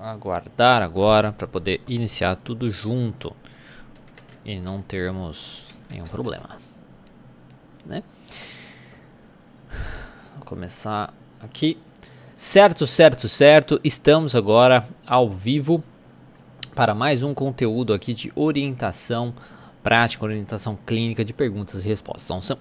[0.00, 3.36] aguardar agora para poder iniciar tudo junto
[4.44, 6.56] e não termos nenhum problema,
[7.84, 8.02] né?
[10.36, 11.76] Vou começar aqui.
[12.34, 13.78] Certo, certo, certo.
[13.84, 15.84] Estamos agora ao vivo
[16.74, 19.34] para mais um conteúdo aqui de orientação
[19.82, 22.24] prática, orientação clínica de perguntas e respostas.
[22.24, 22.58] Então, são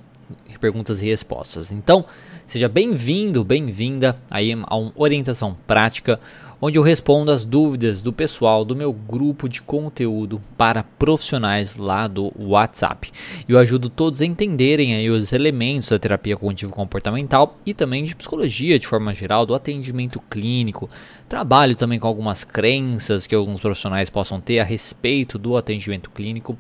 [0.60, 1.72] perguntas e respostas.
[1.72, 2.06] Então,
[2.46, 6.20] seja bem-vindo, bem-vinda aí a uma orientação prática
[6.62, 12.08] onde eu respondo as dúvidas do pessoal do meu grupo de conteúdo para profissionais lá
[12.08, 13.12] do WhatsApp.
[13.48, 18.16] Eu ajudo todos a entenderem aí os elementos da terapia cognitivo comportamental e também de
[18.16, 20.90] psicologia de forma geral, do atendimento clínico.
[21.28, 26.58] Trabalho também com algumas crenças que alguns profissionais possam ter a respeito do atendimento clínico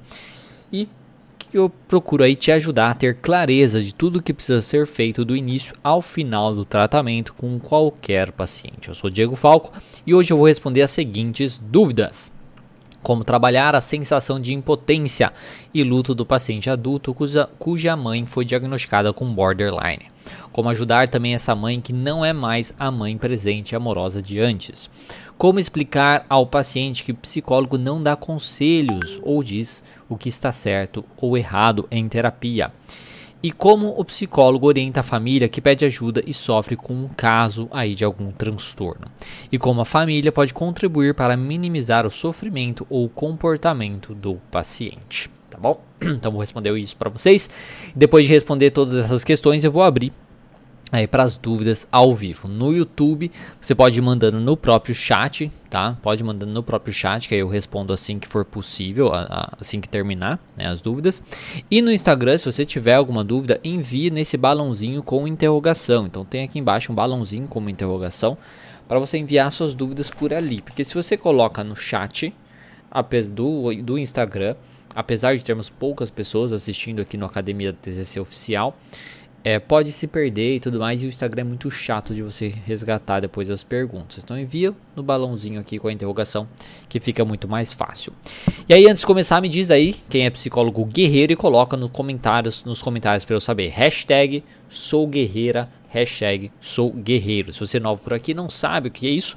[0.71, 0.87] e
[1.49, 5.25] que eu procuro aí te ajudar a ter clareza de tudo que precisa ser feito
[5.25, 8.89] do início ao final do tratamento com qualquer paciente.
[8.89, 9.73] Eu sou Diego Falco
[10.05, 12.31] e hoje eu vou responder as seguintes dúvidas.
[13.01, 15.31] Como trabalhar a sensação de impotência
[15.73, 20.07] e luto do paciente adulto cuja, cuja mãe foi diagnosticada com borderline.
[20.51, 24.39] Como ajudar também essa mãe que não é mais a mãe presente e amorosa de
[24.39, 24.89] antes.
[25.37, 30.51] Como explicar ao paciente que o psicólogo não dá conselhos ou diz o que está
[30.51, 32.71] certo ou errado em terapia?
[33.41, 37.69] E como o psicólogo orienta a família que pede ajuda e sofre com um caso
[37.71, 39.07] aí de algum transtorno?
[39.49, 45.29] E como a família pode contribuir para minimizar o sofrimento ou comportamento do paciente?
[45.49, 45.81] Tá bom?
[46.03, 47.49] Então vou responder isso para vocês.
[47.95, 50.11] Depois de responder todas essas questões, eu vou abrir
[50.91, 52.47] aí para as dúvidas ao vivo.
[52.47, 55.97] No YouTube, você pode ir mandando no próprio chat, tá?
[56.01, 59.11] Pode ir mandando no próprio chat, que aí eu respondo assim que for possível,
[59.59, 61.21] assim que terminar né, as dúvidas.
[61.69, 66.05] E no Instagram, se você tiver alguma dúvida, envie nesse balãozinho com interrogação.
[66.05, 68.37] Então tem aqui embaixo um balãozinho com uma interrogação
[68.87, 70.61] para você enviar suas dúvidas por ali.
[70.61, 72.33] Porque se você coloca no chat
[73.31, 74.55] do, do Instagram,
[74.95, 78.75] apesar de termos poucas pessoas assistindo aqui no Academia TCC Oficial,
[79.43, 82.53] é, pode se perder e tudo mais, e o Instagram é muito chato de você
[82.65, 84.23] resgatar depois as perguntas.
[84.23, 86.47] Então envia no balãozinho aqui com a interrogação,
[86.87, 88.13] que fica muito mais fácil.
[88.67, 91.89] E aí, antes de começar, me diz aí quem é psicólogo guerreiro e coloca no
[91.89, 93.69] comentários, nos comentários para eu saber.
[93.69, 97.53] Hashtag sou guerreira, hashtag sou guerreiro.
[97.53, 99.35] Se você é novo por aqui não sabe o que é isso,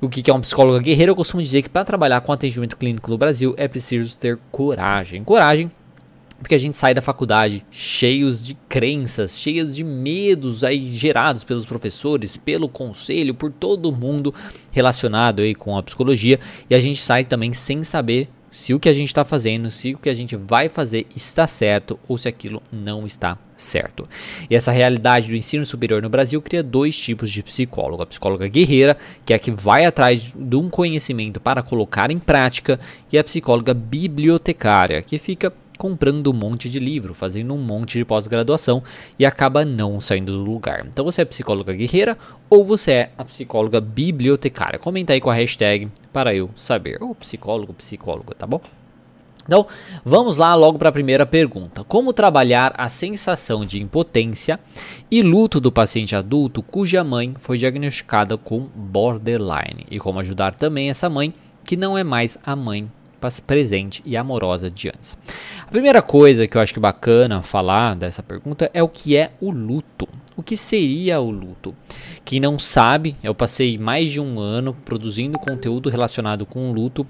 [0.00, 3.10] o que é um psicólogo guerreiro, eu costumo dizer que para trabalhar com atendimento clínico
[3.10, 5.22] no Brasil é preciso ter coragem.
[5.22, 5.70] Coragem
[6.40, 11.66] porque a gente sai da faculdade cheios de crenças, cheios de medos aí gerados pelos
[11.66, 14.34] professores, pelo conselho, por todo mundo
[14.72, 18.88] relacionado aí com a psicologia, e a gente sai também sem saber se o que
[18.88, 22.28] a gente está fazendo, se o que a gente vai fazer está certo ou se
[22.28, 24.08] aquilo não está certo.
[24.48, 28.48] E essa realidade do ensino superior no Brasil cria dois tipos de psicólogo: a psicóloga
[28.48, 32.80] guerreira, que é a que vai atrás de um conhecimento para colocar em prática,
[33.12, 38.04] e a psicóloga bibliotecária, que fica comprando um monte de livro, fazendo um monte de
[38.04, 38.82] pós-graduação
[39.18, 40.86] e acaba não saindo do lugar.
[40.86, 42.18] Então você é psicóloga guerreira
[42.50, 44.78] ou você é a psicóloga bibliotecária?
[44.78, 47.02] Comenta aí com a hashtag para eu saber.
[47.02, 48.60] Ou psicólogo, psicóloga, tá bom?
[49.46, 49.66] Então,
[50.04, 51.82] vamos lá logo para a primeira pergunta.
[51.82, 54.60] Como trabalhar a sensação de impotência
[55.10, 59.86] e luto do paciente adulto cuja mãe foi diagnosticada com borderline?
[59.90, 61.32] E como ajudar também essa mãe
[61.64, 62.90] que não é mais a mãe
[63.46, 65.16] presente e amorosa de antes.
[65.66, 69.16] A primeira coisa que eu acho que é bacana falar dessa pergunta é o que
[69.16, 70.08] é o luto.
[70.36, 71.74] O que seria o luto?
[72.24, 77.06] Quem não sabe, eu passei mais de um ano produzindo conteúdo relacionado com o luto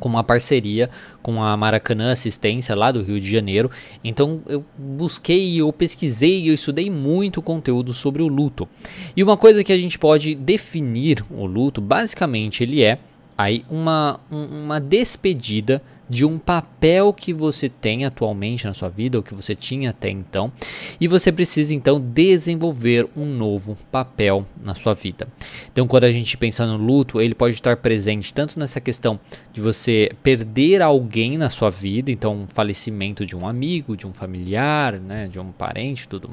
[0.00, 0.90] com uma parceria
[1.22, 3.70] com a Maracanã Assistência lá do Rio de Janeiro.
[4.02, 8.68] Então eu busquei, eu pesquisei, eu estudei muito conteúdo sobre o luto.
[9.14, 12.98] E uma coisa que a gente pode definir o luto, basicamente ele é
[13.40, 19.22] aí uma, uma despedida de um papel que você tem atualmente na sua vida, ou
[19.22, 20.52] que você tinha até então,
[21.00, 25.28] e você precisa então desenvolver um novo papel na sua vida.
[25.70, 29.20] Então, quando a gente pensa no luto, ele pode estar presente tanto nessa questão
[29.52, 34.12] de você perder alguém na sua vida, então, um falecimento de um amigo, de um
[34.12, 36.28] familiar, né, de um parente, tudo,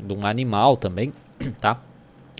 [0.00, 1.12] de um animal também,
[1.60, 1.82] tá?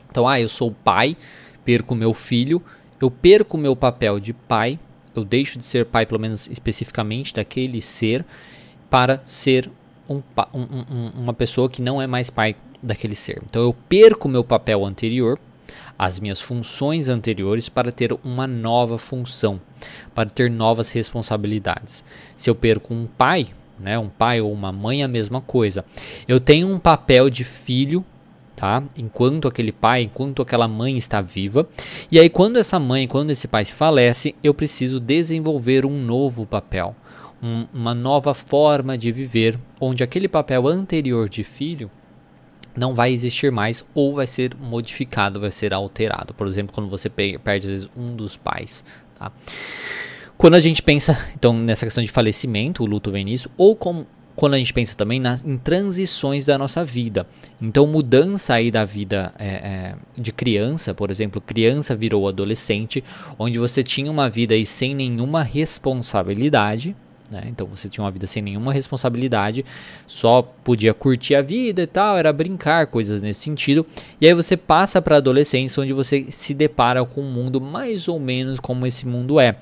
[0.09, 1.17] Então, ah, eu sou pai,
[1.65, 2.63] perco meu filho
[3.05, 4.79] eu perco o meu papel de pai,
[5.15, 8.25] eu deixo de ser pai, pelo menos especificamente, daquele ser,
[8.89, 9.71] para ser
[10.09, 10.23] um,
[10.55, 13.43] um, um, uma pessoa que não é mais pai daquele ser.
[13.45, 15.39] Então eu perco o meu papel anterior,
[15.99, 19.61] as minhas funções anteriores, para ter uma nova função,
[20.15, 22.03] para ter novas responsabilidades.
[22.35, 23.49] Se eu perco um pai,
[23.79, 25.85] né, um pai ou uma mãe, a mesma coisa.
[26.27, 28.03] Eu tenho um papel de filho
[28.57, 28.83] tá?
[28.97, 31.69] Enquanto aquele pai, enquanto aquela mãe está viva.
[32.11, 36.47] E aí quando essa mãe, quando esse pai se falece, eu preciso desenvolver um novo
[36.47, 36.95] papel,
[37.43, 41.91] um, uma nova forma de viver, onde aquele papel anterior de filho
[42.77, 46.35] não vai existir mais ou vai ser modificado, vai ser alterado.
[46.35, 48.85] Por exemplo, quando você perde às vezes um dos pais,
[49.17, 49.31] tá?
[50.37, 54.05] Quando a gente pensa, então, nessa questão de falecimento, o luto vem nisso, ou como
[54.37, 57.27] quando a gente pensa também nas, em transições da nossa vida.
[57.61, 63.03] Então, mudança aí da vida é, é, de criança, por exemplo, criança virou adolescente,
[63.39, 66.97] onde você tinha uma vida aí sem nenhuma responsabilidade,
[67.31, 67.45] né?
[67.49, 69.65] Então você tinha uma vida sem nenhuma responsabilidade,
[70.07, 73.87] só podia curtir a vida e tal, era brincar, coisas nesse sentido.
[74.21, 78.09] E aí você passa para a adolescência, onde você se depara com um mundo mais
[78.09, 79.57] ou menos como esse mundo é.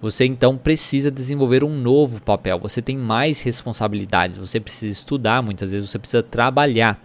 [0.00, 5.72] Você então precisa desenvolver um novo papel, você tem mais responsabilidades, você precisa estudar, muitas
[5.72, 7.00] vezes você precisa trabalhar.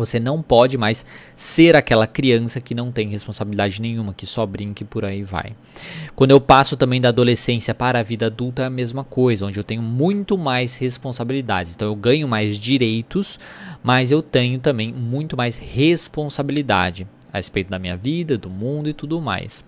[0.00, 1.04] Você não pode mais
[1.36, 5.54] ser aquela criança que não tem responsabilidade nenhuma, que só brinque por aí vai.
[6.16, 9.58] Quando eu passo também da adolescência para a vida adulta é a mesma coisa, onde
[9.58, 11.74] eu tenho muito mais responsabilidades.
[11.74, 13.38] Então eu ganho mais direitos,
[13.82, 18.92] mas eu tenho também muito mais responsabilidade a respeito da minha vida, do mundo e
[18.92, 19.64] tudo mais.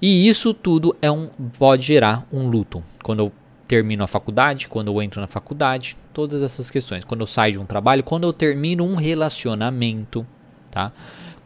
[0.00, 1.28] E isso tudo é um
[1.58, 2.82] pode gerar um luto.
[3.02, 3.32] Quando eu
[3.66, 7.04] termino a faculdade, quando eu entro na faculdade, todas essas questões.
[7.04, 10.26] Quando eu saio de um trabalho, quando eu termino um relacionamento,
[10.70, 10.92] tá?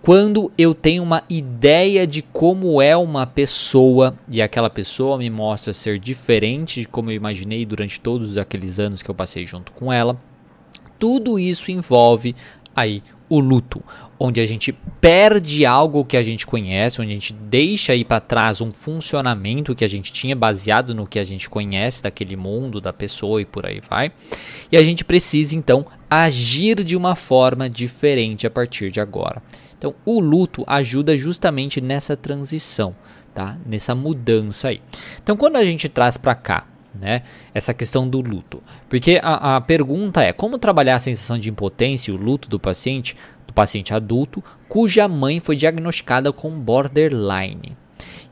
[0.03, 5.73] Quando eu tenho uma ideia de como é uma pessoa e aquela pessoa me mostra
[5.73, 9.93] ser diferente de como eu imaginei durante todos aqueles anos que eu passei junto com
[9.93, 10.17] ela,
[10.99, 12.37] tudo isso envolve
[12.77, 13.83] aí o luto,
[14.21, 18.21] onde a gente perde algo que a gente conhece, onde a gente deixa aí para
[18.21, 22.81] trás um funcionamento que a gente tinha baseado no que a gente conhece daquele mundo,
[22.81, 24.13] da pessoa e por aí vai.
[24.71, 29.43] E a gente precisa então agir de uma forma diferente a partir de agora.
[29.77, 32.95] Então, o luto ajuda justamente nessa transição,
[33.35, 33.59] tá?
[33.67, 34.81] Nessa mudança aí.
[35.23, 36.67] Então, quando a gente traz para cá
[37.01, 37.23] né?
[37.55, 38.63] Essa questão do luto.
[38.89, 42.59] Porque a, a, pergunta é como trabalhar a sensação de impotência e o luto do
[42.59, 43.17] paciente,
[43.47, 47.77] do paciente adulto, cuja mãe foi diagnosticada com borderline.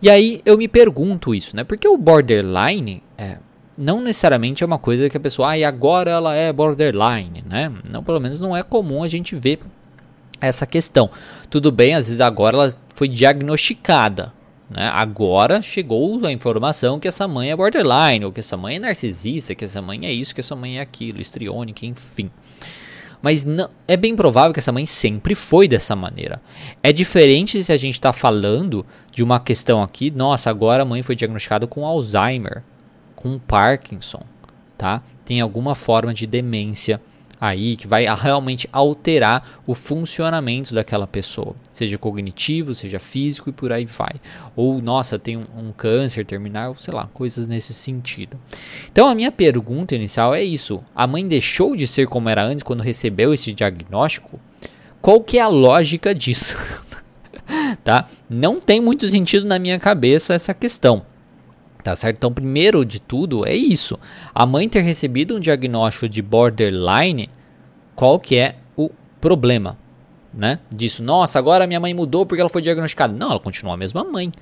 [0.00, 1.64] E aí eu me pergunto isso, né?
[1.64, 3.38] Porque o borderline é,
[3.76, 7.72] não necessariamente é uma coisa que a pessoa, ah, e agora ela é borderline, né?
[7.90, 9.60] Não, pelo menos não é comum a gente ver
[10.40, 11.10] essa questão.
[11.50, 14.32] Tudo bem, às vezes agora ela foi diagnosticada,
[14.70, 14.90] né?
[14.92, 19.54] Agora chegou a informação que essa mãe é borderline, ou que essa mãe é narcisista,
[19.54, 22.30] que essa mãe é isso, que essa mãe é aquilo, histriônica, enfim.
[23.20, 26.42] Mas não, é bem provável que essa mãe sempre foi dessa maneira.
[26.82, 31.00] É diferente se a gente está falando de uma questão aqui, nossa, agora a mãe
[31.00, 32.62] foi diagnosticada com Alzheimer,
[33.16, 34.22] com Parkinson,
[34.76, 35.02] tá?
[35.24, 37.00] Tem alguma forma de demência
[37.40, 43.72] aí que vai realmente alterar o funcionamento daquela pessoa, seja cognitivo, seja físico e por
[43.72, 44.14] aí vai.
[44.54, 48.38] Ou, nossa, tem um, um câncer terminal, sei lá, coisas nesse sentido.
[48.90, 52.62] Então, a minha pergunta inicial é isso: a mãe deixou de ser como era antes
[52.62, 54.38] quando recebeu esse diagnóstico?
[55.00, 56.56] Qual que é a lógica disso?
[57.84, 58.08] tá?
[58.28, 61.04] Não tem muito sentido na minha cabeça essa questão.
[61.84, 62.16] Tá certo?
[62.16, 63.98] Então, primeiro de tudo é isso.
[64.34, 67.28] A mãe ter recebido um diagnóstico de borderline,
[67.94, 68.90] qual que é o
[69.20, 69.76] problema,
[70.32, 70.60] né?
[70.70, 73.12] Disso, nossa, agora minha mãe mudou porque ela foi diagnosticada.
[73.12, 74.32] Não, ela continua a mesma mãe.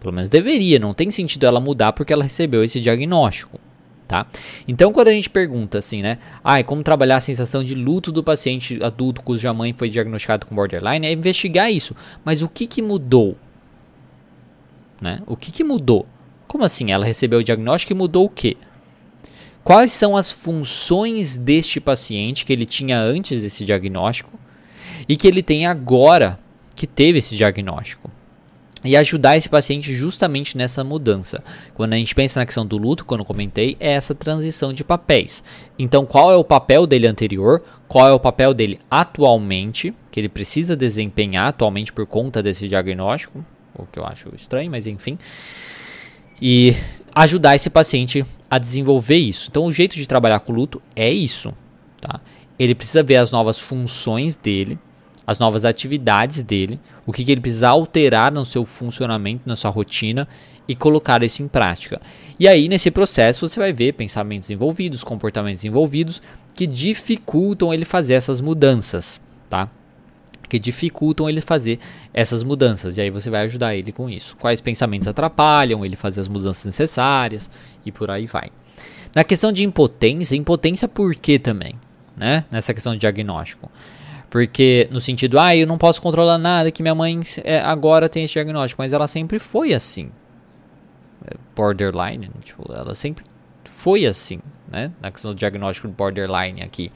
[0.00, 3.60] Pelo menos deveria, não tem sentido ela mudar porque ela recebeu esse diagnóstico,
[4.08, 4.26] tá?
[4.66, 6.18] Então, quando a gente pergunta assim, né?
[6.42, 10.56] Ah, como trabalhar a sensação de luto do paciente adulto cuja mãe foi diagnosticada com
[10.56, 11.94] borderline, é investigar isso.
[12.24, 13.36] Mas o que que mudou?
[15.00, 15.20] Né?
[15.28, 16.08] O que que mudou?
[16.52, 16.92] Como assim?
[16.92, 18.58] Ela recebeu o diagnóstico e mudou o quê?
[19.64, 24.38] Quais são as funções deste paciente que ele tinha antes desse diagnóstico
[25.08, 26.38] e que ele tem agora
[26.76, 28.10] que teve esse diagnóstico?
[28.84, 31.42] E ajudar esse paciente justamente nessa mudança.
[31.72, 34.84] Quando a gente pensa na questão do luto, quando eu comentei, é essa transição de
[34.84, 35.42] papéis.
[35.78, 37.62] Então, qual é o papel dele anterior?
[37.88, 43.42] Qual é o papel dele atualmente, que ele precisa desempenhar atualmente por conta desse diagnóstico?
[43.74, 45.16] O que eu acho estranho, mas enfim
[46.44, 46.74] e
[47.14, 49.46] ajudar esse paciente a desenvolver isso.
[49.48, 51.54] Então, o jeito de trabalhar com o luto é isso,
[52.00, 52.20] tá?
[52.58, 54.76] Ele precisa ver as novas funções dele,
[55.24, 59.70] as novas atividades dele, o que, que ele precisa alterar no seu funcionamento, na sua
[59.70, 60.26] rotina
[60.66, 62.00] e colocar isso em prática.
[62.40, 66.20] E aí, nesse processo, você vai ver pensamentos envolvidos, comportamentos envolvidos
[66.56, 69.70] que dificultam ele fazer essas mudanças, tá?
[70.48, 71.78] Que dificultam ele fazer
[72.12, 72.98] essas mudanças.
[72.98, 74.36] E aí você vai ajudar ele com isso.
[74.36, 77.50] Quais pensamentos atrapalham ele fazer as mudanças necessárias
[77.84, 78.50] e por aí vai.
[79.14, 81.74] Na questão de impotência, impotência por quê também?
[82.16, 82.44] Né?
[82.50, 83.70] Nessa questão de diagnóstico.
[84.30, 88.24] Porque no sentido, ah, eu não posso controlar nada, que minha mãe é, agora tem
[88.24, 90.10] esse diagnóstico, mas ela sempre foi assim.
[91.26, 93.24] É, borderline, tipo, ela sempre
[93.64, 94.90] foi assim, né?
[95.02, 96.90] Na questão do diagnóstico borderline aqui.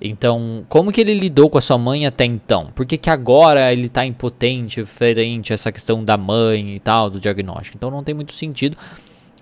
[0.00, 2.68] Então, como que ele lidou com a sua mãe até então?
[2.74, 7.20] Por que, que agora ele está impotente, diferente essa questão da mãe e tal, do
[7.20, 7.76] diagnóstico?
[7.76, 8.76] Então não tem muito sentido.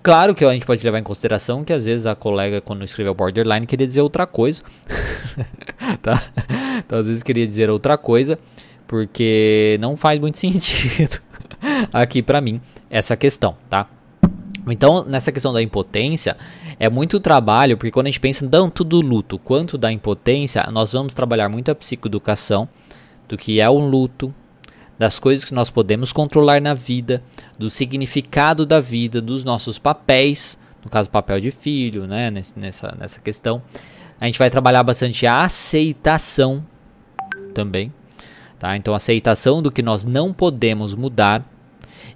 [0.02, 3.14] Claro que a gente pode levar em consideração que às vezes a colega, quando escreveu
[3.14, 4.62] borderline, queria dizer outra coisa.
[6.02, 6.20] tá?
[6.78, 8.38] Então, às vezes queria dizer outra coisa,
[8.86, 11.20] porque não faz muito sentido
[11.92, 12.60] aqui para mim
[12.90, 13.88] essa questão, tá?
[14.66, 16.36] Então, nessa questão da impotência,
[16.78, 20.92] é muito trabalho, porque quando a gente pensa tanto do luto quanto da impotência, nós
[20.92, 22.68] vamos trabalhar muito a psicoeducação
[23.28, 24.32] do que é um luto,
[24.98, 27.22] das coisas que nós podemos controlar na vida,
[27.58, 33.20] do significado da vida, dos nossos papéis, no caso, papel de filho, né, nessa, nessa
[33.20, 33.62] questão.
[34.20, 36.64] A gente vai trabalhar bastante a aceitação
[37.54, 37.92] também,
[38.58, 38.76] tá?
[38.76, 41.44] Então, aceitação do que nós não podemos mudar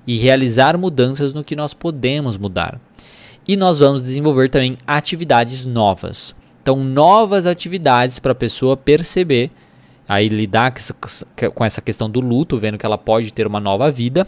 [0.06, 2.80] e realizar mudanças no que nós podemos mudar.
[3.52, 6.34] E nós vamos desenvolver também atividades novas.
[6.62, 9.50] Então, novas atividades para a pessoa perceber
[10.08, 10.72] aí lidar
[11.54, 14.26] com essa questão do luto, vendo que ela pode ter uma nova vida.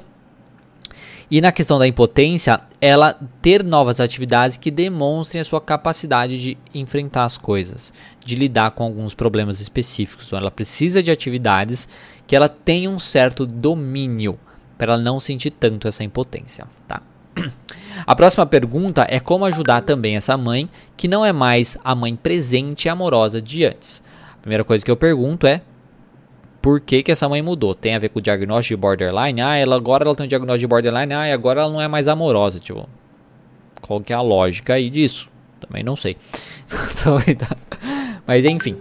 [1.31, 6.59] E na questão da impotência, ela ter novas atividades que demonstrem a sua capacidade de
[6.75, 10.27] enfrentar as coisas, de lidar com alguns problemas específicos.
[10.27, 11.89] Então, ela precisa de atividades
[12.27, 14.39] que ela tenha um certo domínio
[14.77, 17.01] para ela não sentir tanto essa impotência, tá?
[18.07, 22.15] A próxima pergunta é como ajudar também essa mãe que não é mais a mãe
[22.15, 24.03] presente e amorosa de antes.
[24.35, 25.63] A primeira coisa que eu pergunto é
[26.61, 27.75] por que, que essa mãe mudou?
[27.75, 29.41] Tem a ver com o diagnóstico de borderline?
[29.41, 31.87] Ah, ela agora ela tem um diagnóstico de borderline, ah, e agora ela não é
[31.87, 32.89] mais amorosa, tipo.
[33.83, 35.29] Qual que é a lógica aí disso?
[35.61, 36.17] Também não sei.
[37.37, 37.57] Tá.
[38.27, 38.79] Mas enfim.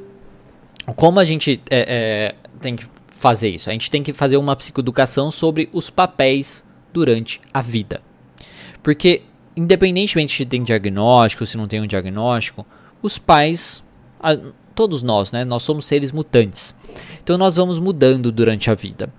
[0.95, 3.69] Como a gente é, é, tem que fazer isso?
[3.69, 8.01] A gente tem que fazer uma psicoeducação sobre os papéis durante a vida.
[8.83, 9.21] Porque,
[9.55, 12.65] independentemente se tem diagnóstico, se não tem um diagnóstico,
[13.01, 13.81] os pais,
[14.75, 15.45] todos nós, né?
[15.45, 16.75] Nós somos seres mutantes.
[17.23, 19.11] Então nós vamos mudando durante a vida.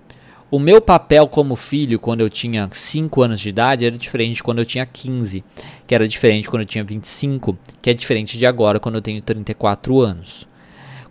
[0.51, 4.59] O meu papel como filho, quando eu tinha 5 anos de idade, era diferente quando
[4.59, 5.43] eu tinha 15,
[5.87, 9.19] que era diferente quando eu tinha 25, que é diferente de agora, quando eu tenho
[9.19, 10.47] 34 anos.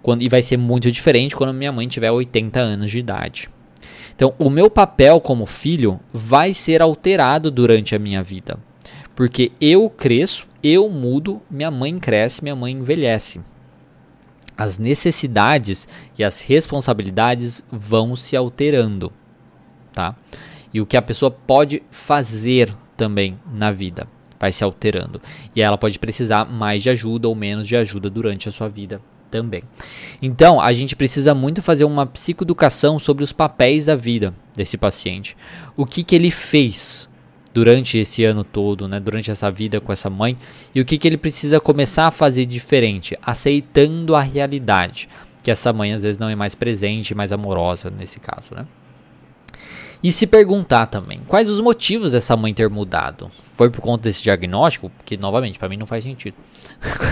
[0.00, 3.48] Quando, e vai ser muito diferente quando minha mãe tiver 80 anos de idade.
[4.14, 8.58] Então, o meu papel como filho vai ser alterado durante a minha vida.
[9.14, 13.40] Porque eu cresço, eu mudo, minha mãe cresce, minha mãe envelhece
[14.56, 19.12] as necessidades e as responsabilidades vão se alterando,
[19.92, 20.14] tá?
[20.72, 24.06] E o que a pessoa pode fazer também na vida
[24.38, 25.20] vai se alterando.
[25.56, 29.00] E ela pode precisar mais de ajuda ou menos de ajuda durante a sua vida
[29.34, 29.64] também.
[30.22, 35.36] Então, a gente precisa muito fazer uma psicoeducação sobre os papéis da vida desse paciente.
[35.76, 37.08] O que, que ele fez
[37.52, 40.36] durante esse ano todo, né, durante essa vida com essa mãe,
[40.72, 45.08] e o que, que ele precisa começar a fazer diferente, aceitando a realidade,
[45.42, 48.66] que essa mãe às vezes não é mais presente, mais amorosa nesse caso, né?
[50.04, 53.30] E se perguntar também, quais os motivos dessa mãe ter mudado?
[53.56, 54.92] Foi por conta desse diagnóstico?
[55.02, 56.36] Que, novamente, para mim não faz sentido.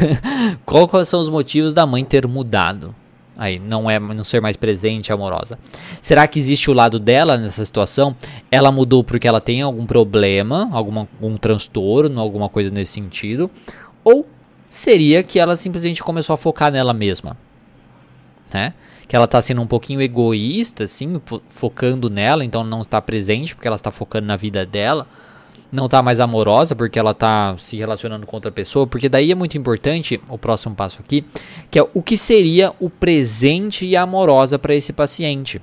[0.67, 2.95] quais são os motivos da mãe ter mudado?
[3.35, 5.59] aí não é não ser mais presente amorosa.
[6.03, 8.15] Será que existe o lado dela nessa situação?
[8.51, 13.51] Ela mudou porque ela tem algum problema, alguma, algum transtorno, alguma coisa nesse sentido?
[14.05, 14.29] Ou
[14.69, 17.37] seria que ela simplesmente começou a focar nela mesma?
[18.53, 18.75] Né?
[19.07, 23.67] Que ela está sendo um pouquinho egoísta, assim, focando nela, então não está presente porque
[23.67, 25.07] ela está focando na vida dela
[25.73, 29.35] não tá mais amorosa porque ela tá se relacionando com outra pessoa, porque daí é
[29.35, 31.25] muito importante o próximo passo aqui,
[31.71, 35.63] que é o que seria o presente e amorosa para esse paciente.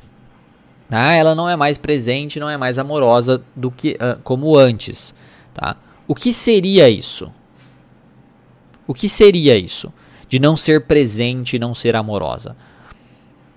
[0.90, 5.14] Ah, ela não é mais presente, não é mais amorosa do que uh, como antes,
[5.54, 5.78] tá?
[6.08, 7.32] O que seria isso?
[8.88, 9.94] O que seria isso?
[10.28, 12.56] De não ser presente não ser amorosa?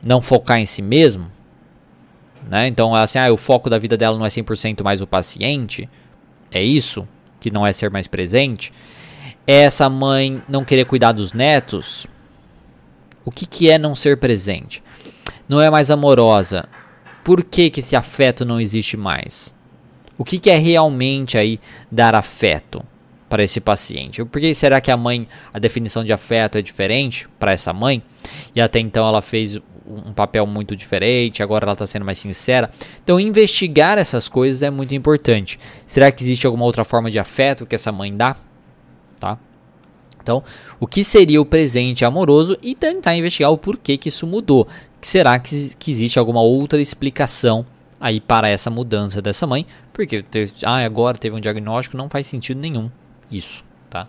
[0.05, 1.31] Não focar em si mesmo?
[2.49, 2.67] Né?
[2.67, 5.89] Então, assim, ah, o foco da vida dela não é 100% mais o paciente.
[6.51, 7.07] É isso
[7.41, 8.73] que não é ser mais presente?
[9.47, 12.07] Essa mãe não querer cuidar dos netos?
[13.25, 14.83] O que, que é não ser presente?
[15.49, 16.69] Não é mais amorosa?
[17.25, 19.55] Por que, que esse afeto não existe mais?
[20.19, 22.85] O que, que é realmente aí dar afeto
[23.29, 24.25] para esse paciente?
[24.25, 28.03] Por que será que a mãe, a definição de afeto é diferente para essa mãe?
[28.55, 32.71] E até então ela fez um papel muito diferente, agora ela está sendo mais sincera.
[33.03, 35.59] Então, investigar essas coisas é muito importante.
[35.87, 38.37] Será que existe alguma outra forma de afeto que essa mãe dá?
[39.19, 39.39] Tá?
[40.23, 40.43] Então,
[40.79, 44.69] o que seria o presente amoroso e tentar investigar o porquê que isso mudou.
[45.01, 47.67] Será que, que existe alguma outra explicação
[48.01, 49.67] aí para essa mudança dessa mãe?
[49.93, 50.25] Porque
[50.65, 52.89] ah, agora teve um diagnóstico, não faz sentido nenhum
[53.31, 54.07] isso, tá?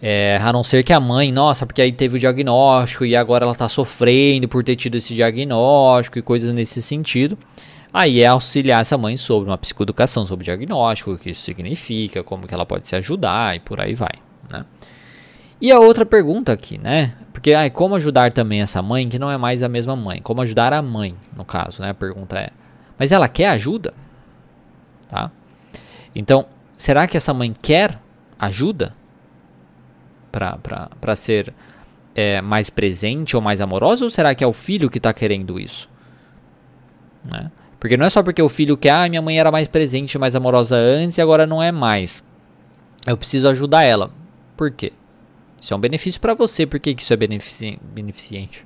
[0.00, 3.44] É, a não ser que a mãe, nossa, porque aí teve o diagnóstico e agora
[3.44, 7.36] ela está sofrendo por ter tido esse diagnóstico e coisas nesse sentido.
[7.92, 12.22] Aí é auxiliar essa mãe sobre uma psicoeducação, sobre o diagnóstico, o que isso significa,
[12.22, 14.12] como que ela pode se ajudar e por aí vai,
[14.52, 14.64] né?
[15.60, 17.14] E a outra pergunta aqui, né?
[17.32, 20.20] Porque ai, como ajudar também essa mãe que não é mais a mesma mãe?
[20.22, 21.90] Como ajudar a mãe, no caso, né?
[21.90, 22.50] A pergunta é:
[22.96, 23.94] mas ela quer ajuda?
[25.08, 25.30] Tá?
[26.14, 27.98] Então, será que essa mãe quer
[28.38, 28.94] ajuda?
[30.38, 31.52] Para ser
[32.14, 34.04] é, mais presente ou mais amorosa?
[34.04, 35.88] Ou será que é o filho que está querendo isso?
[37.24, 37.50] Né?
[37.78, 40.34] Porque não é só porque o filho quer, ah, minha mãe era mais presente, mais
[40.34, 42.24] amorosa antes e agora não é mais.
[43.06, 44.10] Eu preciso ajudar ela.
[44.56, 44.92] Por quê?
[45.60, 46.66] Isso é um benefício para você.
[46.66, 48.64] Por que, isso é benefici beneficente?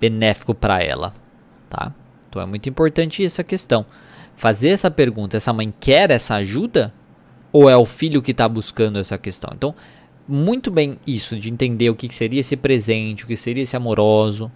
[0.00, 1.14] Benéfico para ela,
[1.68, 1.92] tá?
[2.28, 3.84] Então é muito importante essa questão.
[4.36, 6.92] Fazer essa pergunta, essa mãe quer essa ajuda?
[7.52, 9.52] Ou é o filho que está buscando essa questão?
[9.54, 9.74] Então,
[10.26, 14.50] muito bem isso, de entender o que seria esse presente, o que seria esse amoroso,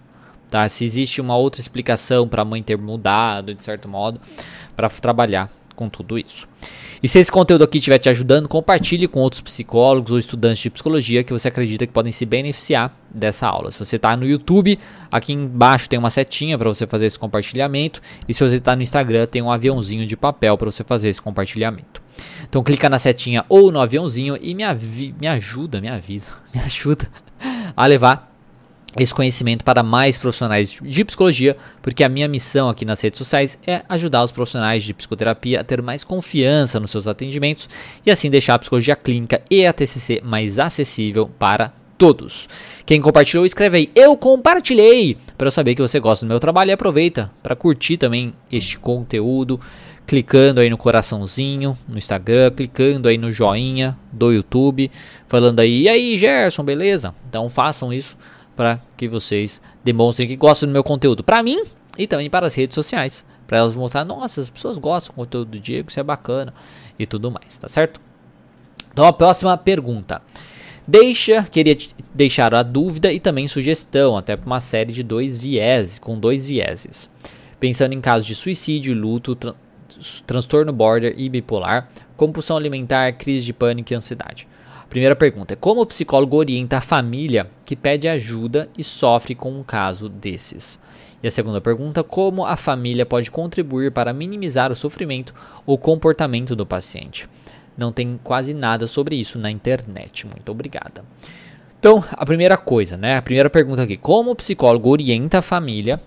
[0.49, 0.67] tá?
[0.67, 4.19] Se existe uma outra explicação para a mãe ter mudado, de certo modo,
[4.75, 6.47] para trabalhar com tudo isso.
[7.01, 10.69] E se esse conteúdo aqui estiver te ajudando, compartilhe com outros psicólogos ou estudantes de
[10.69, 13.71] psicologia que você acredita que podem se beneficiar dessa aula.
[13.71, 14.77] Se você está no YouTube,
[15.09, 18.01] aqui embaixo tem uma setinha para você fazer esse compartilhamento.
[18.27, 21.21] E se você está no Instagram, tem um aviãozinho de papel para você fazer esse
[21.21, 22.08] compartilhamento.
[22.47, 24.63] Então clica na setinha ou no aviãozinho e me,
[25.19, 27.07] me ajuda, me avisa, me ajuda
[27.75, 28.29] a levar
[28.97, 33.59] esse conhecimento para mais profissionais de psicologia, porque a minha missão aqui nas redes sociais
[33.65, 37.69] é ajudar os profissionais de psicoterapia a ter mais confiança nos seus atendimentos
[38.05, 42.47] e assim deixar a psicologia clínica e a TCC mais acessível para todos.
[42.85, 46.69] Quem compartilhou, escreve aí, eu compartilhei, para eu saber que você gosta do meu trabalho
[46.69, 49.59] e aproveita para curtir também este conteúdo,
[50.09, 54.89] clicando aí no coraçãozinho no Instagram, clicando aí no joinha do YouTube,
[55.27, 57.13] falando aí, e aí Gerson, beleza?
[57.29, 58.17] Então façam isso
[58.55, 61.61] para que vocês demonstrem que gostam do meu conteúdo para mim
[61.95, 65.51] e também para as redes sociais, para elas mostrar, nossa, as pessoas gostam do conteúdo
[65.51, 66.55] do Diego, isso é bacana
[66.97, 68.01] e tudo mais, tá certo?
[68.91, 70.23] Então a próxima pergunta.
[70.87, 71.77] Deixa, queria
[72.15, 76.47] deixar a dúvida e também sugestão, até para uma série de dois vieses, com dois
[76.47, 77.07] vieses.
[77.59, 79.37] Pensando em casos de suicídio, luto,
[80.25, 84.47] transtorno border e bipolar, compulsão alimentar, crise de pânico e ansiedade.
[84.89, 89.63] Primeira pergunta: como o psicólogo orienta a família que pede ajuda e sofre com um
[89.63, 90.79] caso desses?
[91.21, 95.33] E a segunda pergunta: como a família pode contribuir para minimizar o sofrimento
[95.65, 97.29] ou comportamento do paciente?
[97.77, 100.25] Não tem quase nada sobre isso na internet.
[100.25, 101.03] Muito obrigada.
[101.79, 103.15] Então, a primeira coisa, né?
[103.15, 106.01] A primeira pergunta aqui: como o psicólogo orienta a família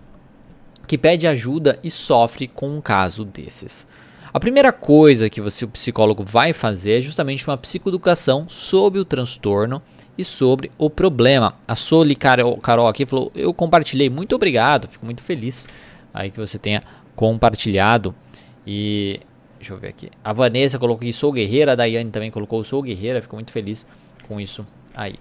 [0.86, 3.86] que pede ajuda e sofre com um caso desses?
[4.32, 9.04] A primeira coisa que você, o psicólogo, vai fazer é justamente uma psicoeducação sobre o
[9.04, 9.82] transtorno
[10.16, 11.54] e sobre o problema.
[11.68, 15.66] A Soli Carol, aqui falou: Eu compartilhei, muito obrigado, fico muito feliz
[16.14, 16.82] aí que você tenha
[17.14, 18.14] compartilhado.
[18.66, 19.20] E
[19.58, 20.10] deixa eu ver aqui.
[20.24, 21.72] A Vanessa colocou aqui: Sou guerreira.
[21.72, 23.20] A Daiane também colocou: Sou guerreira.
[23.20, 23.86] Fico muito feliz
[24.26, 25.16] com isso aí.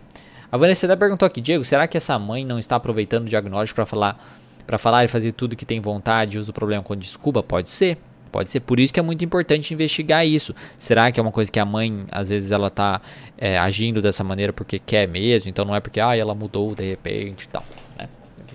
[0.51, 3.75] A Vanessa até perguntou aqui: Diego, será que essa mãe não está aproveitando o diagnóstico
[3.75, 4.40] para falar,
[4.71, 7.43] para falar e fazer tudo que tem vontade usa o problema com desculpa?
[7.43, 7.97] Pode ser.
[8.31, 10.55] Pode ser por isso que é muito importante investigar isso.
[10.79, 13.01] Será que é uma coisa que a mãe, às vezes, ela tá
[13.37, 15.49] é, agindo dessa maneira porque quer mesmo?
[15.49, 17.65] Então não é porque ah, ela mudou de repente e tal.
[17.99, 18.07] Né?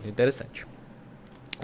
[0.07, 0.66] É interessante.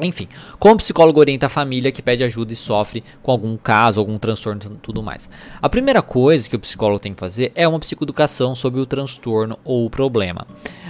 [0.01, 0.27] Enfim,
[0.59, 4.61] como psicólogo orienta a família que pede ajuda e sofre com algum caso, algum transtorno
[4.65, 5.29] e tudo mais?
[5.61, 9.59] A primeira coisa que o psicólogo tem que fazer é uma psicoeducação sobre o transtorno
[9.65, 10.47] ou o problema.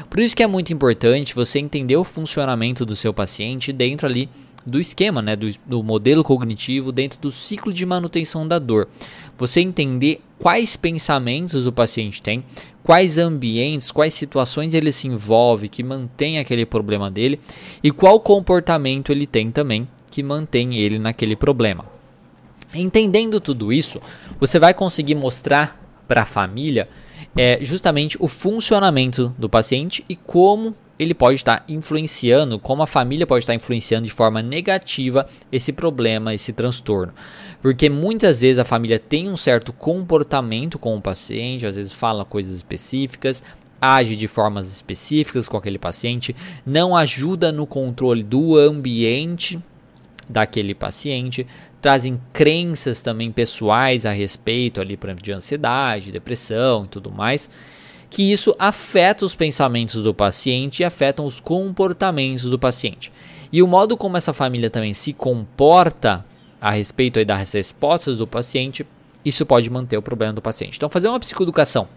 [0.09, 4.29] Por isso que é muito importante você entender o funcionamento do seu paciente dentro ali
[4.66, 8.88] do esquema, né, do, do, modelo cognitivo dentro do ciclo de manutenção da dor.
[9.37, 12.44] Você entender quais pensamentos o paciente tem,
[12.83, 17.40] quais ambientes, quais situações ele se envolve que mantém aquele problema dele
[17.83, 21.85] e qual comportamento ele tem também que mantém ele naquele problema.
[22.75, 24.01] Entendendo tudo isso,
[24.38, 26.88] você vai conseguir mostrar para a família
[27.37, 33.27] é, justamente o funcionamento do paciente e como ele pode estar influenciando, como a família
[33.27, 37.12] pode estar influenciando de forma negativa esse problema, esse transtorno.
[37.61, 42.25] Porque muitas vezes a família tem um certo comportamento com o paciente, às vezes fala
[42.25, 43.43] coisas específicas,
[43.81, 46.35] age de formas específicas com aquele paciente,
[46.65, 49.61] não ajuda no controle do ambiente
[50.29, 51.47] daquele paciente,
[51.81, 57.51] trazem crenças também pessoais a respeito ali, por exemplo, de ansiedade, depressão e tudo mais
[58.12, 63.11] que isso afeta os pensamentos do paciente e afetam os comportamentos do paciente.
[63.51, 66.22] E o modo como essa família também se comporta
[66.61, 68.87] a respeito das respostas do paciente,
[69.25, 70.77] isso pode manter o problema do paciente.
[70.77, 71.88] Então, fazer uma psicoeducação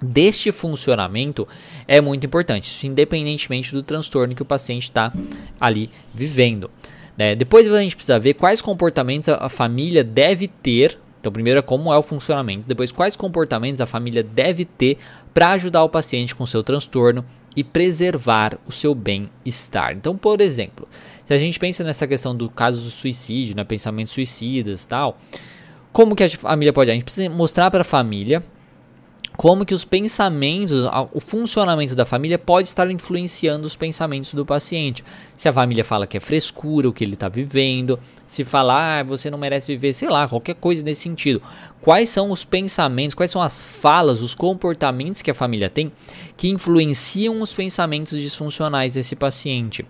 [0.00, 1.48] deste funcionamento
[1.88, 5.10] é muito importante, isso independentemente do transtorno que o paciente está
[5.58, 6.70] ali vivendo.
[7.16, 7.34] Né?
[7.34, 10.98] Depois a gente precisa ver quais comportamentos a família deve ter.
[11.26, 14.96] Então, primeiro é como é o funcionamento, depois quais comportamentos a família deve ter
[15.34, 17.24] para ajudar o paciente com seu transtorno
[17.56, 19.96] e preservar o seu bem-estar.
[19.96, 20.86] Então, por exemplo,
[21.24, 25.18] se a gente pensa nessa questão do caso do suicídio, né, pensamentos suicidas, tal,
[25.92, 26.92] como que a família pode?
[26.92, 28.40] A gente precisa mostrar para a família
[29.36, 35.04] como que os pensamentos, o funcionamento da família pode estar influenciando os pensamentos do paciente.
[35.36, 39.02] Se a família fala que é frescura o que ele está vivendo, se falar ah,
[39.02, 41.42] você não merece viver, sei lá, qualquer coisa nesse sentido.
[41.80, 45.92] Quais são os pensamentos, quais são as falas, os comportamentos que a família tem
[46.36, 49.84] que influenciam os pensamentos disfuncionais desse paciente?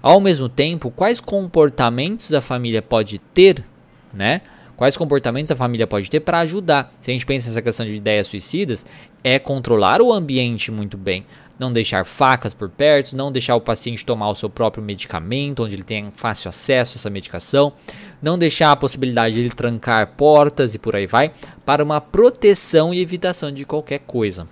[0.00, 3.64] Ao mesmo tempo, quais comportamentos a família pode ter,
[4.12, 4.42] né?
[4.76, 6.92] Quais comportamentos a família pode ter para ajudar?
[7.00, 8.84] Se a gente pensa nessa questão de ideias suicidas,
[9.22, 11.24] é controlar o ambiente muito bem.
[11.58, 15.74] Não deixar facas por perto, não deixar o paciente tomar o seu próprio medicamento, onde
[15.74, 17.72] ele tem fácil acesso a essa medicação,
[18.20, 21.32] não deixar a possibilidade de ele trancar portas e por aí vai,
[21.64, 24.48] para uma proteção e evitação de qualquer coisa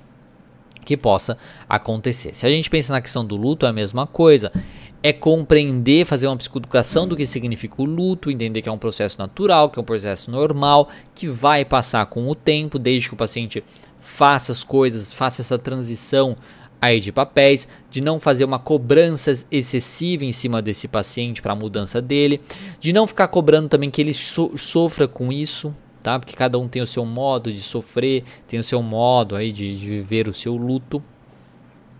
[0.84, 1.36] que possa
[1.68, 2.34] acontecer.
[2.34, 4.52] Se a gente pensa na questão do luto, é a mesma coisa
[5.02, 9.18] é compreender, fazer uma psicoeducação do que significa o luto, entender que é um processo
[9.18, 13.16] natural, que é um processo normal, que vai passar com o tempo, desde que o
[13.16, 13.64] paciente
[13.98, 16.36] faça as coisas, faça essa transição
[16.80, 21.56] aí de papéis, de não fazer uma cobrança excessiva em cima desse paciente para a
[21.56, 22.40] mudança dele,
[22.78, 26.18] de não ficar cobrando também que ele so sofra com isso, tá?
[26.18, 29.78] Porque cada um tem o seu modo de sofrer, tem o seu modo aí de,
[29.78, 31.02] de viver o seu luto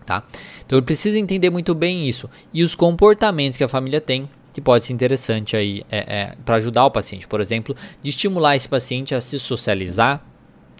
[0.05, 0.23] tá?
[0.65, 4.61] Então ele precisa entender muito bem isso e os comportamentos que a família tem que
[4.61, 8.67] pode ser interessante aí é, é, para ajudar o paciente, por exemplo, de estimular esse
[8.67, 10.25] paciente a se socializar,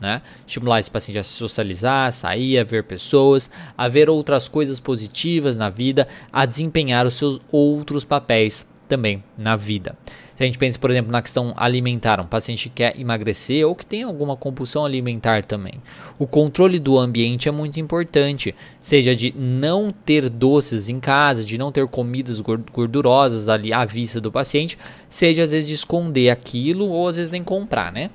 [0.02, 0.22] né?
[0.46, 4.80] Estimular esse paciente a se socializar, a sair, a ver pessoas, a ver outras coisas
[4.80, 9.96] positivas na vida, a desempenhar os seus outros papéis também na vida.
[10.42, 13.76] Se a gente pensa, por exemplo, na questão alimentar, um paciente que quer emagrecer ou
[13.76, 15.74] que tem alguma compulsão alimentar também.
[16.18, 21.60] O controle do ambiente é muito importante, seja de não ter doces em casa, de
[21.60, 26.90] não ter comidas gordurosas ali à vista do paciente, seja às vezes de esconder aquilo
[26.90, 28.10] ou às vezes nem comprar, né?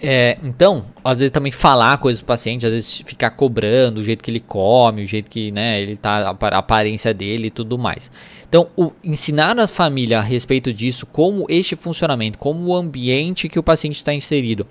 [0.00, 4.22] É, então, às vezes também falar coisas do paciente, às vezes ficar cobrando o jeito
[4.22, 8.10] que ele come, o jeito que né, ele tá, a aparência dele e tudo mais.
[8.48, 13.58] Então, o, ensinar as famílias a respeito disso, como este funcionamento, como o ambiente que
[13.58, 14.66] o paciente está inserido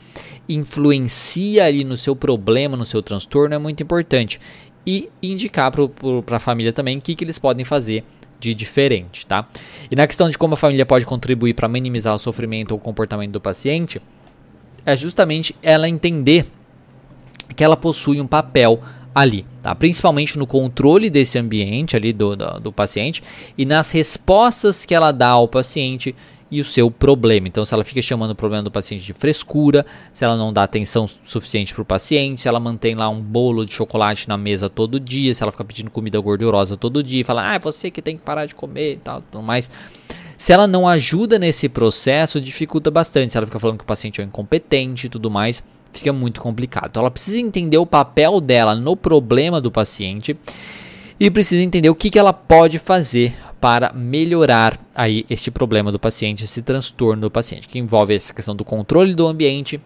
[0.47, 4.39] influencia ali no seu problema, no seu transtorno, é muito importante.
[4.85, 8.05] E indicar para a família também o que, que eles podem fazer
[8.39, 9.47] de diferente, tá?
[9.91, 12.79] E na questão de como a família pode contribuir para minimizar o sofrimento ou o
[12.79, 14.01] comportamento do paciente,
[14.88, 16.47] é justamente ela entender
[17.54, 18.82] que ela possui um papel
[19.13, 19.76] ali, tá?
[19.76, 23.21] Principalmente no controle desse ambiente ali do, do, do, paciente
[23.58, 26.15] e nas respostas que ela dá ao paciente
[26.50, 27.50] e o seu problema.
[27.50, 30.63] Então, se ela fica chamando o problema do paciente de frescura, se ela não dá
[30.63, 34.69] atenção suficiente para o paciente, se ela mantém lá um bolo de chocolate na mesa
[34.69, 37.91] todo dia, se ela fica pedindo comida gordurosa todo dia, e fala, ah, é você
[37.91, 39.69] que tem que parar de comer e tal, tudo mais.
[40.38, 43.32] Se ela não ajuda nesse processo, dificulta bastante.
[43.32, 46.89] Se ela fica falando que o paciente é incompetente e tudo mais, fica muito complicado.
[46.89, 50.38] Então ela precisa entender o papel dela no problema do paciente
[51.19, 55.97] e precisa entender o que, que ela pode fazer para melhorar aí este problema do
[55.97, 59.82] paciente, esse transtorno do paciente, que envolve essa questão do controle do ambiente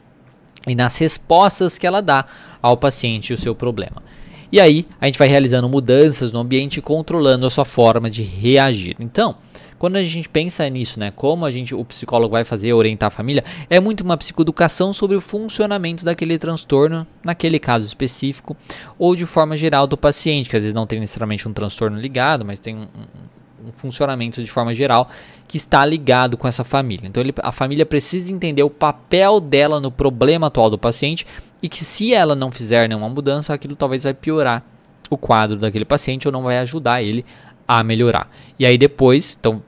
[0.68, 2.26] e nas respostas que ela dá
[2.62, 4.04] ao paciente e o seu problema.
[4.52, 8.98] E aí a gente vai realizando mudanças no ambiente, controlando a sua forma de reagir.
[9.00, 9.38] Então,
[9.82, 13.10] quando a gente pensa nisso, né, como a gente, o psicólogo vai fazer orientar a
[13.10, 18.56] família, é muito uma psicoeducação sobre o funcionamento daquele transtorno, naquele caso específico,
[19.00, 22.46] ou de forma geral do paciente, que às vezes não tem necessariamente um transtorno ligado,
[22.46, 25.10] mas tem um, um, funcionamento de forma geral
[25.48, 27.08] que está ligado com essa família.
[27.08, 31.26] Então ele, a família precisa entender o papel dela no problema atual do paciente
[31.60, 34.64] e que se ela não fizer nenhuma mudança, aquilo talvez vai piorar
[35.10, 37.26] o quadro daquele paciente ou não vai ajudar ele
[37.68, 38.30] a melhorar.
[38.60, 39.64] E aí depois, então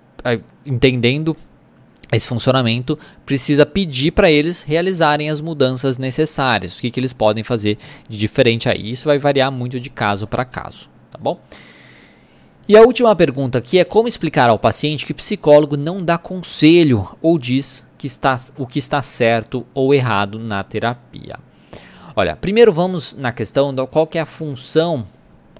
[0.66, 1.36] entendendo
[2.12, 6.78] esse funcionamento, precisa pedir para eles realizarem as mudanças necessárias.
[6.78, 8.92] O que, que eles podem fazer de diferente aí?
[8.92, 11.40] Isso vai variar muito de caso para caso, tá bom?
[12.68, 17.10] E a última pergunta aqui é como explicar ao paciente que psicólogo não dá conselho
[17.22, 21.38] ou diz que está, o que está certo ou errado na terapia.
[22.16, 25.06] Olha, primeiro vamos na questão da qual que é a função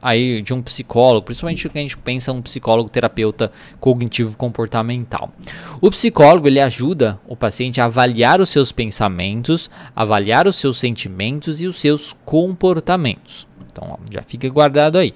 [0.04, 5.32] aí de um psicólogo, principalmente que a gente pensa um psicólogo terapeuta cognitivo comportamental.
[5.80, 11.62] O psicólogo ele ajuda o paciente a avaliar os seus pensamentos, avaliar os seus sentimentos
[11.62, 13.48] e os seus comportamentos.
[13.72, 15.14] Então, ó, já fica guardado aí.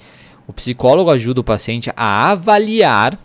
[0.47, 3.19] O psicólogo ajuda o paciente a avaliar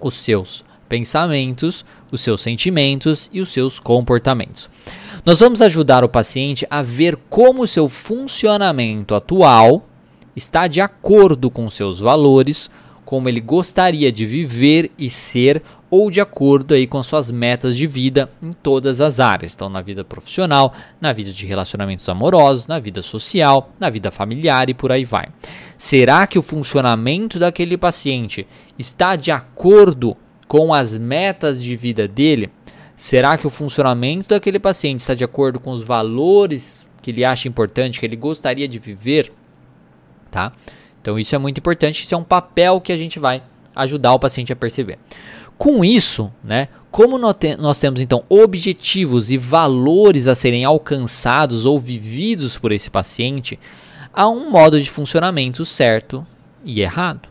[0.00, 4.70] os seus pensamentos, os seus sentimentos e os seus comportamentos.
[5.26, 9.87] Nós vamos ajudar o paciente a ver como o seu funcionamento atual
[10.38, 12.70] está de acordo com seus valores,
[13.04, 17.86] como ele gostaria de viver e ser ou de acordo aí com suas metas de
[17.86, 22.78] vida em todas as áreas, então na vida profissional, na vida de relacionamentos amorosos, na
[22.78, 25.28] vida social, na vida familiar e por aí vai.
[25.76, 28.46] Será que o funcionamento daquele paciente
[28.78, 32.50] está de acordo com as metas de vida dele?
[32.94, 37.48] Será que o funcionamento daquele paciente está de acordo com os valores que ele acha
[37.48, 39.32] importante, que ele gostaria de viver?
[40.30, 40.52] Tá?
[41.00, 43.42] Então isso é muito importante, isso é um papel que a gente vai
[43.74, 44.98] ajudar o paciente a perceber.
[45.56, 51.78] Com isso, né, como nós, nós temos então objetivos e valores a serem alcançados ou
[51.78, 53.58] vividos por esse paciente,
[54.12, 56.26] há um modo de funcionamento certo
[56.64, 57.28] e errado.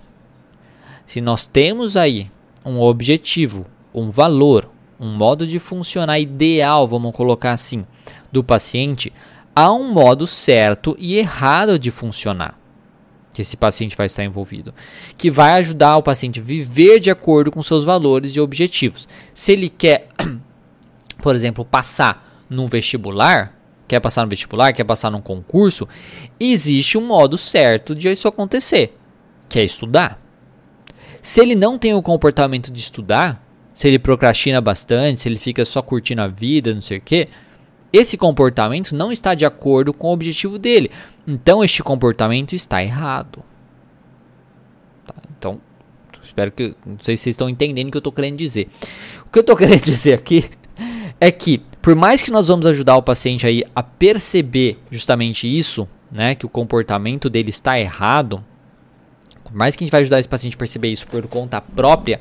[1.05, 2.29] Se nós temos aí
[2.65, 7.85] um objetivo, um valor, um modo de funcionar ideal, vamos colocar assim,
[8.31, 9.13] do paciente,
[9.55, 12.57] há um modo certo e errado de funcionar
[13.37, 14.73] que esse paciente vai estar envolvido,
[15.15, 19.07] que vai ajudar o paciente a viver de acordo com seus valores e objetivos.
[19.31, 20.07] Se ele quer,
[21.21, 23.55] por exemplo, passar num vestibular,
[23.87, 25.87] quer passar no vestibular, quer passar num concurso,
[26.39, 28.97] existe um modo certo de isso acontecer,
[29.47, 30.19] que é estudar.
[31.21, 35.63] Se ele não tem o comportamento de estudar, se ele procrastina bastante, se ele fica
[35.63, 37.27] só curtindo a vida, não sei o quê,
[37.91, 40.91] esse comportamento não está de acordo com o objetivo dele.
[41.25, 43.43] Então, este comportamento está errado.
[45.05, 45.15] Tá?
[45.37, 45.61] Então,
[46.23, 46.75] espero que.
[46.85, 48.67] Não sei se vocês estão entendendo o que eu estou querendo dizer.
[49.25, 50.49] O que eu estou querendo dizer aqui
[51.19, 55.87] é que, por mais que nós vamos ajudar o paciente aí a perceber justamente isso,
[56.11, 58.43] né, que o comportamento dele está errado,
[59.43, 62.19] por mais que a gente vai ajudar esse paciente a perceber isso por conta própria,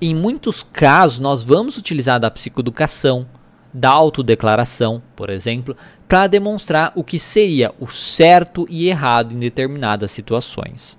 [0.00, 3.26] em muitos casos nós vamos utilizar da psicoeducação,
[3.72, 5.76] da autodeclaração, por exemplo,
[6.08, 10.98] para demonstrar o que seria o certo e errado em determinadas situações.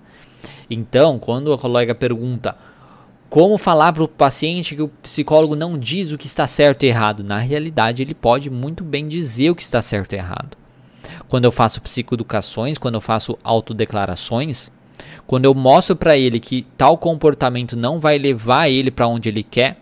[0.70, 2.56] Então, quando a colega pergunta
[3.30, 6.88] como falar para o paciente que o psicólogo não diz o que está certo e
[6.88, 10.58] errado, na realidade ele pode muito bem dizer o que está certo e errado.
[11.30, 14.70] Quando eu faço psicoeducações, quando eu faço autodeclarações,
[15.26, 19.44] quando eu mostro para ele que tal comportamento não vai levar ele para onde ele
[19.44, 19.78] quer,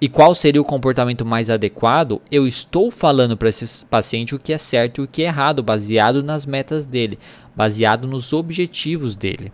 [0.00, 4.52] e qual seria o comportamento mais adequado, eu estou falando para esse paciente o que
[4.52, 7.18] é certo e o que é errado, baseado nas metas dele,
[7.54, 9.50] baseado nos objetivos dele,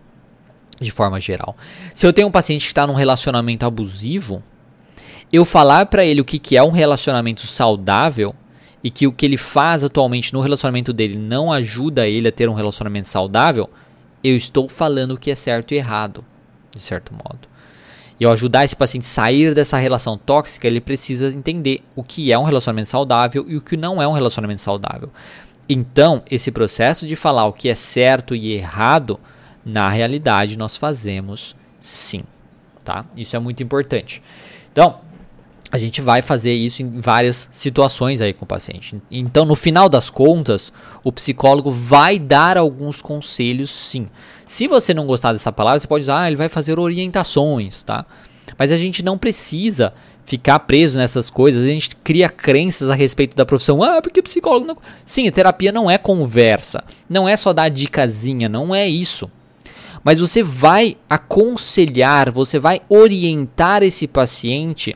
[0.81, 1.57] de forma geral.
[1.94, 4.42] Se eu tenho um paciente que está num relacionamento abusivo,
[5.33, 8.35] eu falar para ele o que, que é um relacionamento saudável
[8.83, 12.48] e que o que ele faz atualmente no relacionamento dele não ajuda ele a ter
[12.48, 13.70] um relacionamento saudável,
[14.24, 16.24] eu estou falando o que é certo e errado,
[16.74, 17.51] de certo modo
[18.18, 22.33] e ao ajudar esse paciente a sair dessa relação tóxica, ele precisa entender o que
[22.33, 25.11] é um relacionamento saudável e o que não é um relacionamento saudável.
[25.68, 29.18] Então, esse processo de falar o que é certo e errado,
[29.64, 32.20] na realidade nós fazemos sim,
[32.85, 33.05] tá?
[33.16, 34.22] Isso é muito importante.
[34.70, 35.01] Então,
[35.72, 39.01] a gente vai fazer isso em várias situações aí com o paciente.
[39.11, 40.70] Então, no final das contas,
[41.03, 44.07] o psicólogo vai dar alguns conselhos, sim.
[44.52, 48.04] Se você não gostar dessa palavra, você pode usar, ah, ele vai fazer orientações, tá?
[48.58, 49.94] Mas a gente não precisa
[50.26, 51.64] ficar preso nessas coisas.
[51.64, 53.82] A gente cria crenças a respeito da profissão.
[53.82, 54.76] Ah, porque psicólogo não.
[55.06, 56.84] Sim, terapia não é conversa.
[57.08, 58.46] Não é só dar dicasinha.
[58.46, 59.30] Não é isso.
[60.04, 64.94] Mas você vai aconselhar, você vai orientar esse paciente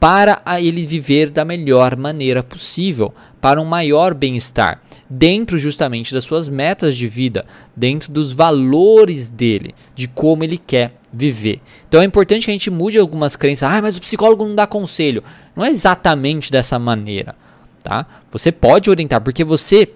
[0.00, 6.48] para ele viver da melhor maneira possível, para um maior bem-estar, dentro justamente das suas
[6.48, 11.60] metas de vida, dentro dos valores dele, de como ele quer viver.
[11.88, 13.70] Então é importante que a gente mude algumas crenças.
[13.70, 15.22] Ah, mas o psicólogo não dá conselho.
[15.54, 17.34] Não é exatamente dessa maneira,
[17.82, 18.06] tá?
[18.30, 19.90] Você pode orientar porque você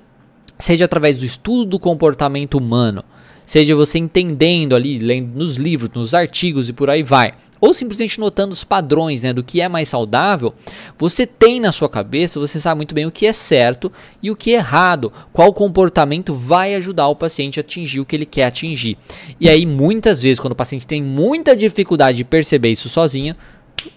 [0.59, 3.05] seja através do estudo do comportamento humano,
[3.51, 8.21] seja você entendendo ali, lendo nos livros, nos artigos e por aí vai, ou simplesmente
[8.21, 10.55] notando os padrões né, do que é mais saudável,
[10.97, 13.91] você tem na sua cabeça, você sabe muito bem o que é certo
[14.23, 18.15] e o que é errado, qual comportamento vai ajudar o paciente a atingir o que
[18.15, 18.97] ele quer atingir.
[19.41, 23.35] E aí, muitas vezes, quando o paciente tem muita dificuldade de perceber isso sozinho,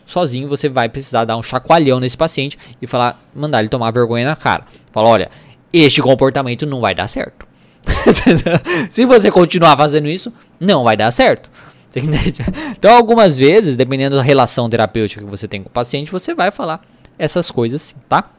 [0.04, 4.26] sozinho você vai precisar dar um chacoalhão nesse paciente e falar, mandar ele tomar vergonha
[4.26, 4.66] na cara.
[4.92, 5.32] Falar, olha,
[5.72, 7.53] este comportamento não vai dar certo.
[8.90, 11.50] Se você continuar fazendo isso, não vai dar certo.
[12.78, 16.50] Então, algumas vezes, dependendo da relação terapêutica que você tem com o paciente, você vai
[16.50, 16.82] falar
[17.20, 18.30] essas coisas, tá?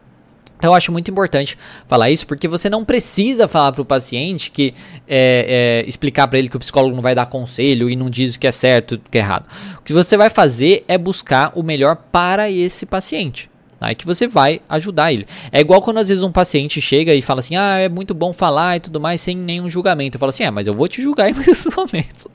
[0.64, 4.50] Então eu acho muito importante falar isso, porque você não precisa falar para o paciente
[4.50, 4.72] que
[5.06, 8.34] é, é, explicar para ele que o psicólogo não vai dar conselho e não diz
[8.34, 9.46] o que é certo e o que é errado.
[9.78, 13.50] O que você vai fazer é buscar o melhor para esse paciente.
[13.78, 13.90] Tá?
[13.90, 15.26] É que você vai ajudar ele.
[15.50, 18.32] É igual quando às vezes um paciente chega e fala assim: Ah, é muito bom
[18.32, 20.16] falar e tudo mais, sem nenhum julgamento.
[20.16, 22.26] Eu falo assim: É, mas eu vou te julgar em muitos momentos.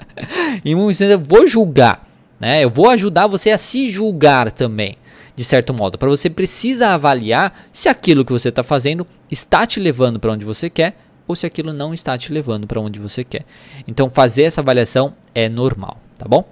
[0.66, 2.08] em muitos momentos eu vou julgar.
[2.40, 2.64] Né?
[2.64, 4.98] Eu vou ajudar você a se julgar também
[5.40, 5.98] de certo modo.
[5.98, 10.44] Para você precisa avaliar se aquilo que você está fazendo está te levando para onde
[10.44, 13.46] você quer ou se aquilo não está te levando para onde você quer.
[13.88, 16.44] Então fazer essa avaliação é normal, tá bom?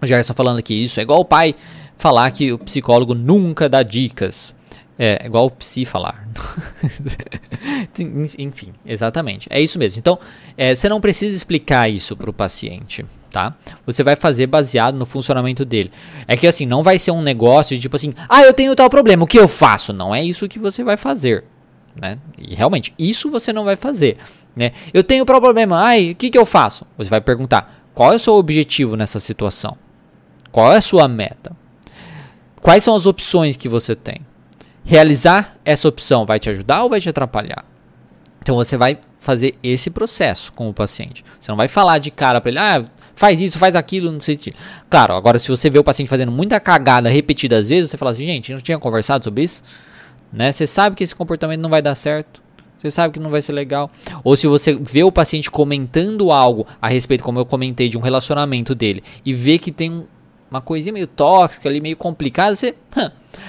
[0.00, 1.54] O Gerson falando aqui isso é igual o pai
[2.04, 4.54] falar que o psicólogo nunca dá dicas.
[4.98, 6.28] É, é igual o psi falar.
[8.38, 9.48] Enfim, exatamente.
[9.48, 10.00] É isso mesmo.
[10.00, 10.18] Então,
[10.54, 13.52] é, você não precisa explicar isso para o paciente tá?
[13.84, 15.90] Você vai fazer baseado no funcionamento dele.
[16.28, 18.88] É que assim, não vai ser um negócio de tipo assim, ah, eu tenho tal
[18.88, 19.92] problema, o que eu faço?
[19.92, 21.42] Não é isso que você vai fazer,
[22.00, 22.16] né?
[22.38, 24.18] E realmente, isso você não vai fazer,
[24.54, 24.70] né?
[24.92, 26.86] Eu tenho problema, ai, o que, que eu faço?
[26.96, 29.76] Você vai perguntar, qual é o seu objetivo nessa situação?
[30.52, 31.63] Qual é a sua meta?
[32.64, 34.22] Quais são as opções que você tem?
[34.86, 37.62] Realizar essa opção vai te ajudar ou vai te atrapalhar?
[38.40, 41.22] Então você vai fazer esse processo com o paciente.
[41.38, 42.82] Você não vai falar de cara para ele, ah,
[43.14, 44.54] faz isso, faz aquilo, não sei se.
[44.88, 48.24] Claro, agora se você vê o paciente fazendo muita cagada repetidas vezes, você fala assim,
[48.24, 49.62] gente, não tinha conversado sobre isso?
[50.32, 50.50] Né?
[50.50, 52.42] Você sabe que esse comportamento não vai dar certo.
[52.78, 53.90] Você sabe que não vai ser legal.
[54.24, 58.00] Ou se você vê o paciente comentando algo a respeito, como eu comentei, de um
[58.00, 60.06] relacionamento dele, e vê que tem
[60.50, 62.74] uma coisinha meio tóxica ali, meio complicada, você.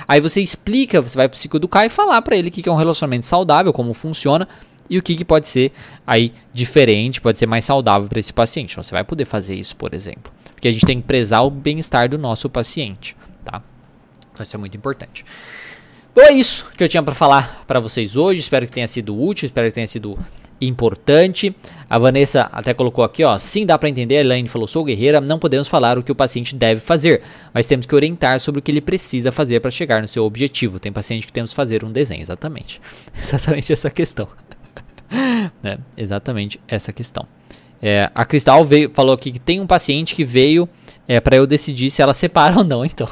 [0.07, 3.71] Aí você explica, você vai psicoeducar e falar para ele que é um relacionamento saudável,
[3.71, 4.47] como funciona,
[4.89, 5.71] e o que, que pode ser
[6.05, 8.71] aí diferente, pode ser mais saudável para esse paciente.
[8.73, 10.31] Então, você vai poder fazer isso, por exemplo.
[10.53, 13.61] Porque a gente tem que prezar o bem-estar do nosso paciente, tá?
[14.33, 15.25] Então, isso é muito importante.
[16.13, 18.39] Bom, é isso que eu tinha para falar para vocês hoje.
[18.39, 20.17] Espero que tenha sido útil, espero que tenha sido
[20.59, 21.55] importante.
[21.89, 24.17] A Vanessa até colocou aqui, ó, sim, dá para entender.
[24.17, 27.21] A Elaine falou: "Sou guerreira, não podemos falar o que o paciente deve fazer,
[27.53, 30.79] mas temos que orientar sobre o que ele precisa fazer para chegar no seu objetivo.
[30.79, 32.81] Tem paciente que temos que fazer um desenho, exatamente.
[33.17, 34.27] Exatamente essa questão.
[35.61, 35.77] né?
[35.95, 37.27] Exatamente essa questão.
[37.81, 40.67] É, a Cristal veio, falou aqui que tem um paciente que veio
[41.07, 43.07] é, para eu decidir se ela separa ou não, então.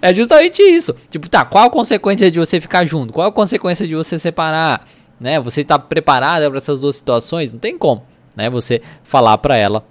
[0.00, 0.94] é justamente isso.
[1.10, 3.12] Tipo, tá, qual a consequência de você ficar junto?
[3.12, 4.86] Qual a consequência de você separar?
[5.22, 5.40] Né?
[5.40, 7.52] Você está preparada para essas duas situações?
[7.52, 8.02] Não tem como,
[8.36, 8.50] né?
[8.50, 9.84] Você falar para ela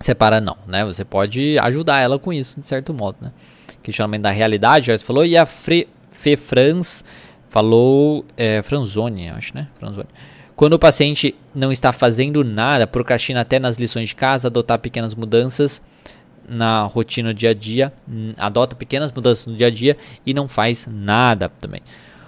[0.00, 0.84] separa não, né?
[0.84, 3.32] Você pode ajudar ela com isso, de certo modo, né?
[3.82, 7.04] Questionamento da realidade, já falou, e a Fre, Fe Franz
[7.50, 9.66] Falou é, Franzoni, acho, né?
[9.76, 10.08] Franzoni.
[10.54, 15.16] Quando o paciente não está fazendo nada, procrastina até nas lições de casa, adotar pequenas
[15.16, 15.82] mudanças
[16.48, 20.32] na rotina do dia a dia, hum, adota pequenas mudanças no dia a dia e
[20.32, 21.82] não faz nada também.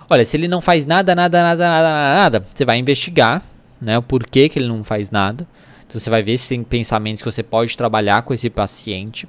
[0.08, 3.42] Olha, se ele não faz nada, nada, nada, nada, nada, você vai investigar,
[3.80, 5.46] né, o porquê que ele não faz nada.
[5.86, 9.28] Então você vai ver se tem pensamentos que você pode trabalhar com esse paciente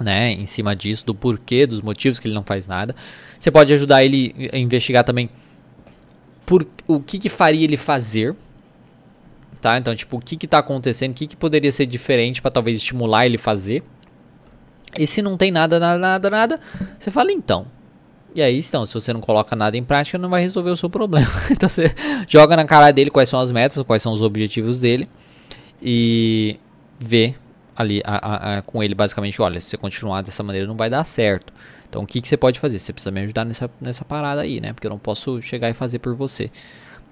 [0.00, 2.94] né, em cima disso, do porquê, dos motivos que ele não faz nada.
[3.38, 5.28] Você pode ajudar ele a investigar também
[6.46, 8.34] por o que, que faria ele fazer,
[9.60, 9.78] tá?
[9.78, 12.78] Então, tipo, o que que tá acontecendo, o que que poderia ser diferente para talvez
[12.78, 13.82] estimular ele fazer.
[14.98, 16.60] E se não tem nada, nada, nada, nada,
[16.98, 17.66] você fala então.
[18.34, 20.88] E aí, então, se você não coloca nada em prática, não vai resolver o seu
[20.88, 21.30] problema.
[21.50, 21.92] então você
[22.28, 25.08] joga na cara dele quais são as metas, quais são os objetivos dele
[25.82, 26.58] e
[26.98, 27.34] vê
[27.74, 30.90] ali a, a, a, com ele basicamente, olha, se você continuar dessa maneira não vai
[30.90, 31.52] dar certo.
[31.88, 32.78] Então o que, que você pode fazer?
[32.78, 34.72] Você precisa me ajudar nessa, nessa parada aí, né?
[34.72, 36.50] Porque eu não posso chegar e fazer por você.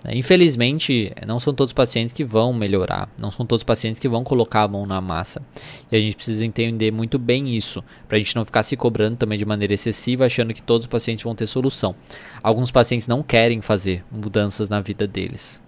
[0.05, 3.99] É, infelizmente, não são todos os pacientes que vão melhorar, não são todos os pacientes
[3.99, 5.43] que vão colocar a mão na massa.
[5.91, 9.17] E a gente precisa entender muito bem isso, para a gente não ficar se cobrando
[9.17, 11.97] também de maneira excessiva, achando que todos os pacientes vão ter solução.
[12.41, 15.61] Alguns pacientes não querem fazer mudanças na vida deles,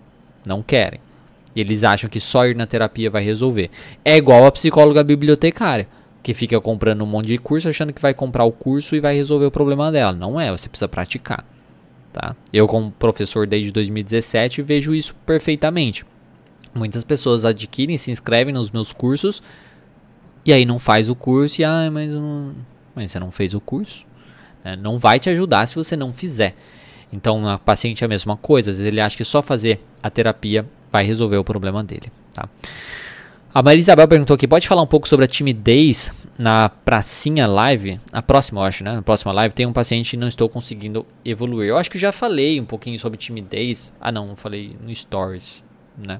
[0.46, 1.00] não querem.
[1.54, 3.68] E eles acham que só ir na terapia vai resolver.
[4.04, 5.88] É igual a psicóloga bibliotecária,
[6.22, 9.16] que fica comprando um monte de curso achando que vai comprar o curso e vai
[9.16, 10.12] resolver o problema dela.
[10.12, 11.44] Não é, você precisa praticar.
[12.12, 12.34] Tá?
[12.52, 16.04] Eu, como professor desde 2017, vejo isso perfeitamente.
[16.74, 19.42] Muitas pessoas adquirem, se inscrevem nos meus cursos
[20.44, 22.54] e aí não faz o curso e ah, mas, não...
[22.94, 24.04] mas você não fez o curso.
[24.64, 24.76] Né?
[24.76, 26.54] Não vai te ajudar se você não fizer.
[27.12, 28.70] Então, a paciente é a mesma coisa.
[28.70, 32.10] Às vezes ele acha que só fazer a terapia vai resolver o problema dele.
[32.32, 32.48] Tá?
[33.52, 38.00] A Maria Isabel perguntou aqui: pode falar um pouco sobre a timidez na pracinha live,
[38.10, 38.94] a próxima eu acho, né?
[38.94, 41.68] Na próxima live tem um paciente e não estou conseguindo evoluir.
[41.68, 43.92] Eu acho que já falei um pouquinho sobre timidez.
[44.00, 45.62] Ah, não, falei no stories,
[45.98, 46.18] né?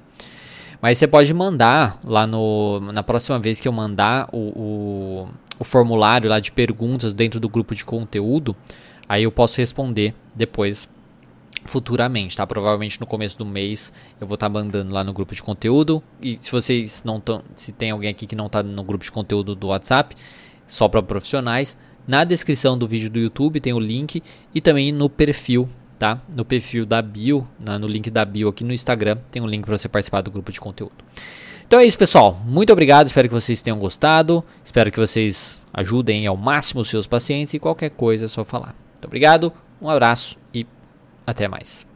[0.79, 5.65] Mas você pode mandar lá no na próxima vez que eu mandar o, o, o
[5.65, 8.55] formulário lá de perguntas dentro do grupo de conteúdo,
[9.09, 10.87] aí eu posso responder depois
[11.65, 12.47] futuramente, tá?
[12.47, 16.03] Provavelmente no começo do mês eu vou estar tá mandando lá no grupo de conteúdo.
[16.21, 19.13] E se vocês não estão, se tem alguém aqui que não está no grupo de
[19.13, 20.17] conteúdo do WhatsApp,
[20.67, 24.23] só para profissionais, na descrição do vídeo do YouTube tem o link
[24.55, 26.21] e também no perfil, tá?
[26.35, 29.65] No perfil da bio, na, no link da bio aqui no Instagram, tem um link
[29.65, 31.05] para você participar do grupo de conteúdo.
[31.67, 32.41] Então é isso, pessoal.
[32.45, 33.07] Muito obrigado.
[33.07, 34.43] Espero que vocês tenham gostado.
[34.65, 38.75] Espero que vocês ajudem ao máximo os seus pacientes e qualquer coisa é só falar.
[38.95, 39.53] Muito obrigado.
[39.81, 40.40] Um abraço
[41.27, 41.87] até mais.